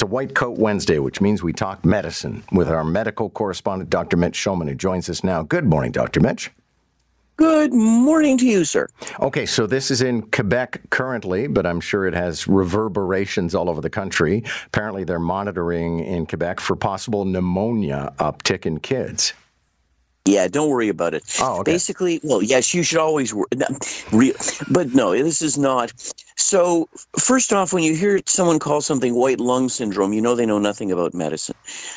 [0.00, 4.16] It's a White Coat Wednesday, which means we talk medicine with our medical correspondent, Dr.
[4.16, 5.42] Mitch Shulman, who joins us now.
[5.42, 6.20] Good morning, Dr.
[6.20, 6.50] Mitch.
[7.36, 8.88] Good morning to you, sir.
[9.20, 13.82] Okay, so this is in Quebec currently, but I'm sure it has reverberations all over
[13.82, 14.42] the country.
[14.68, 19.34] Apparently, they're monitoring in Quebec for possible pneumonia uptick in kids.
[20.24, 21.24] Yeah, don't worry about it.
[21.40, 21.72] Oh, okay.
[21.72, 23.48] Basically, well, yes, you should always worry.
[24.70, 25.92] But no, this is not.
[26.40, 26.88] So,
[27.18, 30.58] first off, when you hear someone call something white lung syndrome, you know they know
[30.58, 31.54] nothing about medicine.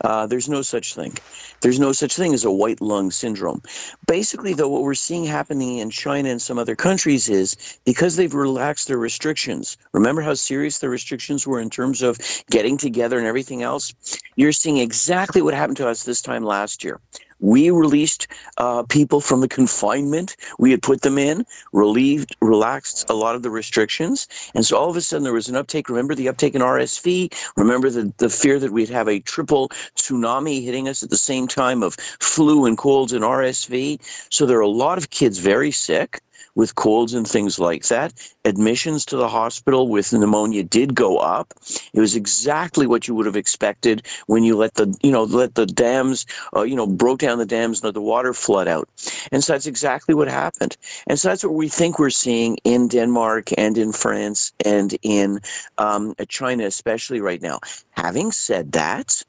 [0.00, 1.16] Uh, there's no such thing.
[1.60, 3.62] There's no such thing as a white lung syndrome.
[4.08, 8.34] Basically, though, what we're seeing happening in China and some other countries is because they've
[8.34, 9.78] relaxed their restrictions.
[9.92, 12.18] Remember how serious the restrictions were in terms of
[12.50, 13.94] getting together and everything else?
[14.34, 17.00] You're seeing exactly what happened to us this time last year.
[17.44, 18.26] We released
[18.56, 21.44] uh, people from the confinement we had put them in,
[21.74, 24.26] relieved, relaxed a lot of the restrictions.
[24.54, 25.90] And so all of a sudden there was an uptake.
[25.90, 27.34] Remember the uptake in RSV?
[27.58, 31.46] Remember the, the fear that we'd have a triple tsunami hitting us at the same
[31.46, 34.00] time of flu and colds and RSV?
[34.30, 36.22] So there are a lot of kids very sick
[36.54, 38.12] with colds and things like that.
[38.44, 41.54] Admissions to the hospital with pneumonia did go up.
[41.92, 45.54] It was exactly what you would have expected when you let the you know let
[45.54, 48.88] the dams uh, you know broke down the dams and let the water flood out.
[49.32, 50.76] And so that's exactly what happened.
[51.06, 55.40] And so that's what we think we're seeing in Denmark and in France and in
[55.78, 57.60] um, China, especially right now.
[57.92, 59.22] Having said that,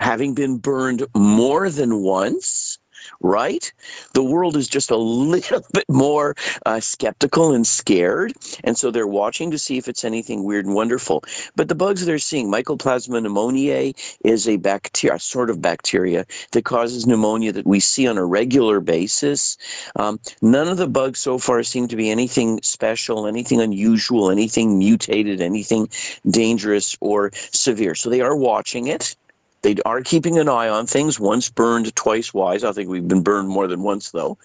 [0.00, 2.79] having been burned more than once
[3.20, 3.72] right?
[4.14, 6.34] The world is just a little bit more
[6.66, 8.32] uh, skeptical and scared.
[8.64, 11.22] And so they're watching to see if it's anything weird and wonderful.
[11.56, 13.94] But the bugs they're seeing, Mycoplasma pneumoniae,
[14.24, 18.80] is a bacteria, sort of bacteria that causes pneumonia that we see on a regular
[18.80, 19.56] basis.
[19.96, 24.78] Um, none of the bugs so far seem to be anything special, anything unusual, anything
[24.78, 25.88] mutated, anything
[26.28, 27.94] dangerous or severe.
[27.94, 29.16] So they are watching it.
[29.62, 31.20] They are keeping an eye on things.
[31.20, 32.64] Once burned, twice wise.
[32.64, 34.38] I think we've been burned more than once, though.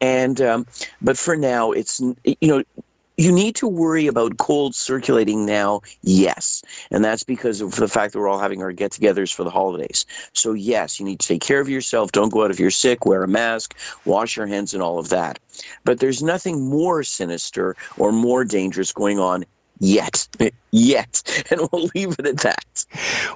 [0.00, 0.66] And um,
[1.00, 2.62] but for now, it's you know
[3.16, 6.62] you need to worry about cold circulating now, yes.
[6.90, 9.50] And that's because of the fact that we're all having our get togethers for the
[9.50, 10.04] holidays.
[10.34, 12.12] So, yes, you need to take care of yourself.
[12.12, 13.74] Don't go out if you're sick, wear a mask,
[14.04, 15.38] wash your hands, and all of that.
[15.84, 19.44] But there's nothing more sinister or more dangerous going on
[19.78, 20.28] yet.
[20.70, 21.22] Yet.
[21.48, 22.84] And we'll leave it at that.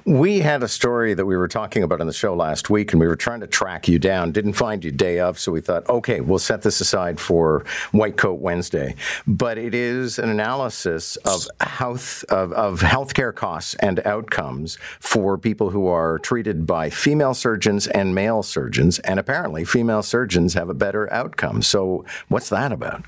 [0.05, 2.99] We had a story that we were talking about on the show last week, and
[2.99, 4.31] we were trying to track you down.
[4.33, 8.17] Didn't find you day of, so we thought, okay, we'll set this aside for White
[8.17, 8.95] Coat Wednesday.
[9.25, 15.69] But it is an analysis of health of, of healthcare costs and outcomes for people
[15.69, 20.73] who are treated by female surgeons and male surgeons, and apparently female surgeons have a
[20.73, 21.61] better outcome.
[21.61, 23.05] So, what's that about?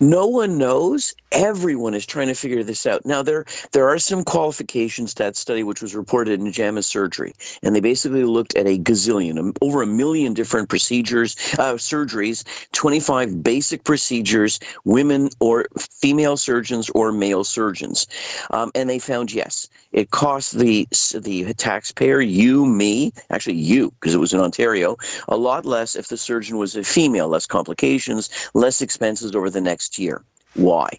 [0.00, 1.14] No one knows.
[1.32, 3.06] Everyone is trying to figure this out.
[3.06, 7.34] Now, there there are some qualifications to that study, which was reported in JAMA Surgery,
[7.62, 13.42] and they basically looked at a gazillion, over a million different procedures, uh, surgeries, 25
[13.42, 18.06] basic procedures, women or female surgeons or male surgeons,
[18.50, 24.14] um, and they found yes, it cost the the taxpayer, you, me, actually you, because
[24.14, 24.96] it was in Ontario,
[25.28, 29.60] a lot less if the surgeon was a female, less complications, less expenses over the
[29.60, 30.22] next year.
[30.54, 30.90] Why?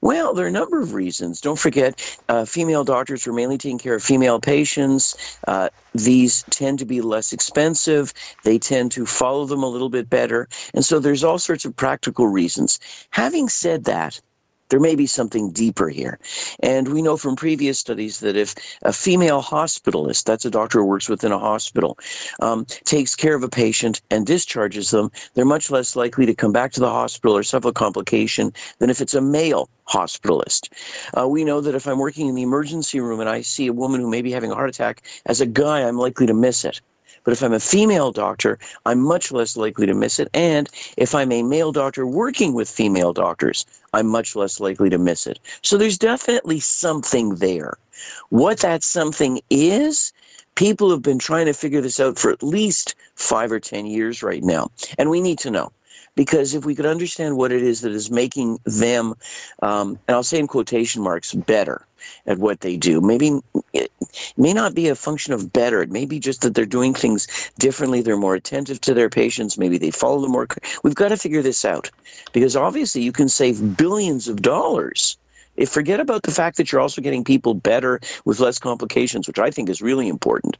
[0.00, 1.40] Well, there are a number of reasons.
[1.40, 5.38] Don't forget, uh, female doctors were mainly taking care of female patients.
[5.46, 8.12] Uh, these tend to be less expensive.
[8.42, 10.48] They tend to follow them a little bit better.
[10.74, 12.80] And so there's all sorts of practical reasons.
[13.10, 14.20] Having said that,
[14.74, 16.18] there may be something deeper here.
[16.58, 20.86] And we know from previous studies that if a female hospitalist, that's a doctor who
[20.86, 21.96] works within a hospital,
[22.40, 26.50] um, takes care of a patient and discharges them, they're much less likely to come
[26.50, 30.70] back to the hospital or suffer complication than if it's a male hospitalist.
[31.16, 33.72] Uh, we know that if I'm working in the emergency room and I see a
[33.72, 36.64] woman who may be having a heart attack, as a guy, I'm likely to miss
[36.64, 36.80] it.
[37.24, 40.28] But if I'm a female doctor, I'm much less likely to miss it.
[40.34, 44.98] And if I'm a male doctor working with female doctors, I'm much less likely to
[44.98, 45.38] miss it.
[45.62, 47.78] So there's definitely something there.
[48.28, 50.12] What that something is,
[50.54, 54.22] people have been trying to figure this out for at least five or 10 years
[54.22, 54.70] right now.
[54.98, 55.72] And we need to know
[56.14, 59.14] because if we could understand what it is that is making them,
[59.62, 61.86] um, and I'll say in quotation marks, better
[62.26, 63.40] at what they do, maybe
[63.72, 63.90] it
[64.36, 65.82] may not be a function of better.
[65.82, 68.02] It may be just that they're doing things differently.
[68.02, 69.58] They're more attentive to their patients.
[69.58, 70.46] Maybe they follow them more.
[70.82, 71.90] We've got to figure this out
[72.32, 75.16] because obviously you can save billions of dollars.
[75.56, 79.38] If forget about the fact that you're also getting people better with less complications, which
[79.38, 80.56] I think is really important,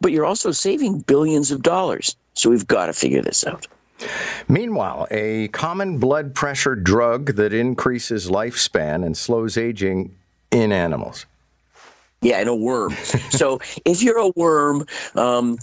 [0.00, 2.16] but you're also saving billions of dollars.
[2.32, 3.66] So we've got to figure this out.
[4.48, 10.16] Meanwhile, a common blood pressure drug that increases lifespan and slows aging
[10.50, 11.26] in animals.
[12.20, 12.92] Yeah, and a worm.
[13.30, 14.84] so if you're a worm,
[15.14, 15.56] um,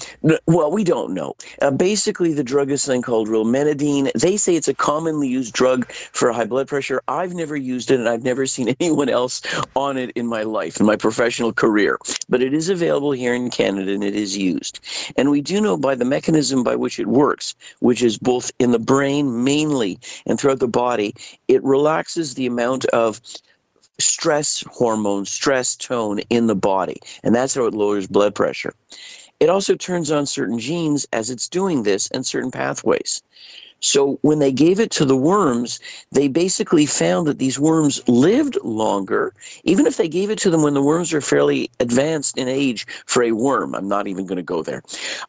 [0.48, 1.36] well, we don't know.
[1.62, 4.10] Uh, basically, the drug is something called rilmenidine.
[4.14, 7.02] They say it's a commonly used drug for high blood pressure.
[7.10, 9.42] I've never used it, and I've never seen anyone else
[9.76, 12.00] on it in my life, in my professional career.
[12.30, 14.80] But it is available here in Canada, and it is used.
[15.18, 18.72] And we do know by the mechanism by which it works, which is both in
[18.72, 21.14] the brain mainly and throughout the body,
[21.50, 23.20] it relaxes the amount of
[24.00, 27.00] stress hormone, stress tone in the body.
[27.24, 28.74] And that's how it lowers blood pressure.
[29.40, 33.22] It also turns on certain genes as it's doing this and certain pathways.
[33.82, 35.80] So when they gave it to the worms,
[36.12, 39.34] they basically found that these worms lived longer,
[39.64, 42.88] even if they gave it to them when the worms are fairly advanced in age
[43.06, 43.76] for a worm.
[43.76, 44.82] I'm not even going to go there.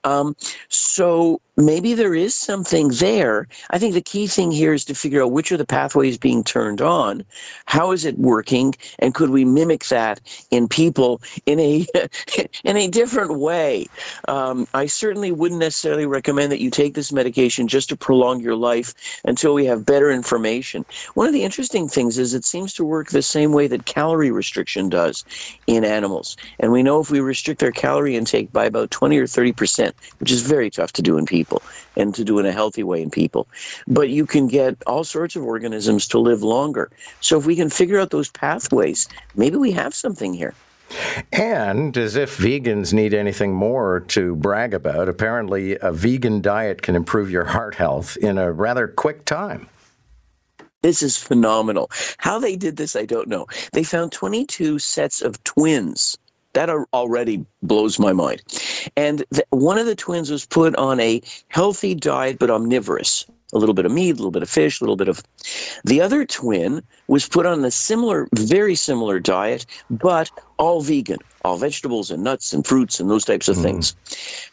[0.04, 0.36] Um,
[0.68, 3.48] so maybe there is something there.
[3.70, 6.44] I think the key thing here is to figure out which are the pathways being
[6.44, 7.24] turned on,
[7.64, 10.20] how is it working, and could we mimic that
[10.50, 11.86] in people in a
[12.64, 13.86] in a different way?
[14.28, 18.56] Um, I certainly wouldn't necessarily recommend that you take this medication just to prolong your
[18.56, 18.94] life
[19.24, 20.84] until we have better information.
[21.14, 24.30] One of the interesting things is it seems to work the same way that calorie
[24.30, 25.24] restriction does
[25.66, 29.26] in animals, and we know if we restrict their calorie intake by about 20 or
[29.26, 31.62] 30 percent, which is very tough to do in people people
[31.96, 33.46] and to do in a healthy way in people.
[33.86, 36.90] But you can get all sorts of organisms to live longer.
[37.20, 40.54] So if we can figure out those pathways, maybe we have something here.
[41.32, 46.94] And as if vegans need anything more to brag about, apparently a vegan diet can
[46.94, 49.68] improve your heart health in a rather quick time.
[50.82, 51.90] This is phenomenal.
[52.18, 53.46] How they did this, I don't know.
[53.72, 56.16] They found 22 sets of twins
[56.56, 58.40] that already blows my mind.
[58.96, 63.26] And the, one of the twins was put on a healthy diet, but omnivorous.
[63.52, 65.22] A little bit of meat, a little bit of fish, a little bit of.
[65.84, 71.56] The other twin was put on a similar, very similar diet, but all vegan, all
[71.56, 73.62] vegetables and nuts and fruits and those types of mm.
[73.62, 73.94] things.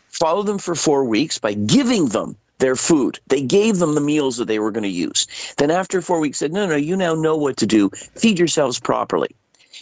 [0.09, 3.19] Followed them for four weeks by giving them their food.
[3.27, 5.27] They gave them the meals that they were going to use.
[5.57, 7.89] Then after four weeks said, no, no, you now know what to do.
[8.15, 9.35] Feed yourselves properly.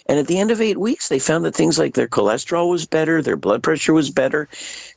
[0.07, 2.85] And at the end of eight weeks, they found that things like their cholesterol was
[2.85, 4.47] better, their blood pressure was better.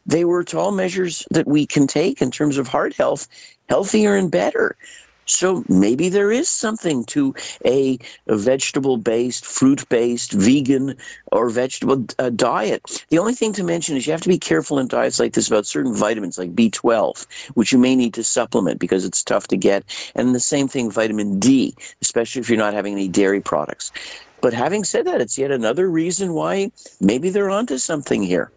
[0.06, 3.28] They were all measures that we can take in terms of heart health,
[3.68, 4.76] healthier and better.
[5.26, 7.34] So maybe there is something to
[7.64, 10.96] a, a vegetable based, fruit based, vegan,
[11.32, 13.04] or vegetable uh, diet.
[13.08, 15.48] The only thing to mention is you have to be careful in diets like this
[15.48, 19.56] about certain vitamins like B12, which you may need to supplement because it's tough to
[19.56, 19.84] get.
[20.14, 23.92] And the same thing, vitamin D, especially if you're not having any dairy products.
[24.40, 28.50] But having said that, it's yet another reason why maybe they're onto something here.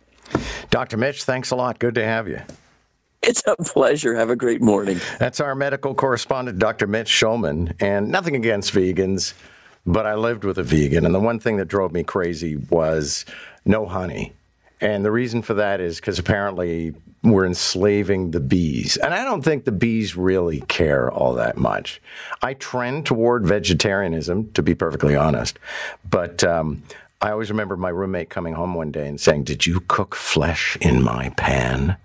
[0.69, 0.97] Dr.
[0.97, 1.79] Mitch, thanks a lot.
[1.79, 2.41] Good to have you.
[3.27, 4.15] It's a pleasure.
[4.15, 4.99] Have a great morning.
[5.19, 6.87] That's our medical correspondent, Dr.
[6.87, 7.75] Mitch Shulman.
[7.81, 9.33] And nothing against vegans,
[9.85, 11.05] but I lived with a vegan.
[11.05, 13.25] And the one thing that drove me crazy was
[13.65, 14.31] no honey.
[14.79, 16.93] And the reason for that is because apparently
[17.23, 18.95] we're enslaving the bees.
[18.95, 22.01] And I don't think the bees really care all that much.
[22.41, 25.59] I trend toward vegetarianism, to be perfectly honest.
[26.09, 26.83] But um,
[27.21, 30.77] I always remember my roommate coming home one day and saying, Did you cook flesh
[30.79, 31.97] in my pan?